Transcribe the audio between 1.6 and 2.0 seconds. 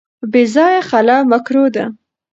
ده.